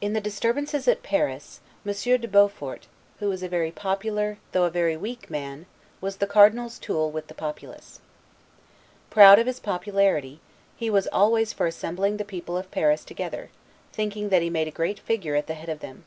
In 0.00 0.14
the 0.14 0.20
disturbances 0.22 0.88
at 0.88 1.02
Paris, 1.02 1.60
Monsieur 1.84 2.16
de 2.16 2.26
Beaufort, 2.26 2.86
who 3.18 3.28
was 3.28 3.42
a 3.42 3.50
very 3.50 3.70
popular, 3.70 4.38
though 4.52 4.64
a 4.64 4.70
very 4.70 4.96
weak 4.96 5.28
man, 5.28 5.66
was 6.00 6.16
the 6.16 6.26
Cardinal's 6.26 6.78
tool 6.78 7.10
with 7.10 7.26
the 7.26 7.34
populace. 7.34 8.00
Proud 9.10 9.38
of 9.38 9.46
his 9.46 9.60
popularity, 9.60 10.40
he 10.74 10.88
was 10.88 11.06
always 11.12 11.52
for 11.52 11.66
assembling 11.66 12.16
the 12.16 12.24
people 12.24 12.56
of 12.56 12.70
Paris 12.70 13.04
together, 13.04 13.50
thinking 13.92 14.30
that 14.30 14.40
he 14.40 14.48
made 14.48 14.68
a 14.68 14.78
great 14.80 14.98
figure 15.00 15.34
at 15.36 15.48
the 15.48 15.52
head 15.54 15.68
of 15.68 15.80
them. 15.80 16.04